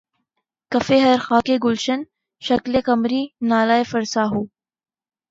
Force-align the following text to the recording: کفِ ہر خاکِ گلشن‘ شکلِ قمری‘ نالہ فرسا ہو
کفِ 0.71 0.87
ہر 1.03 1.17
خاکِ 1.21 1.47
گلشن‘ 1.63 1.99
شکلِ 2.41 2.73
قمری‘ 2.85 3.23
نالہ 3.49 3.77
فرسا 3.91 4.23
ہو 4.31 4.41